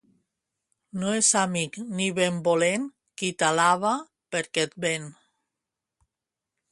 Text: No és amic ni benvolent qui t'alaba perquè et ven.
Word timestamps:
No 1.01 1.11
és 1.17 1.27
amic 1.41 1.75
ni 1.99 2.07
benvolent 2.19 2.87
qui 3.21 3.29
t'alaba 3.43 3.91
perquè 4.37 4.67
et 4.71 4.77
ven. 4.87 5.09